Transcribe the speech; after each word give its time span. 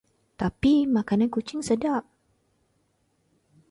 Tapi, 0.41 0.73
makanan 0.95 1.29
kucing 1.35 1.61
sedap. 1.67 2.03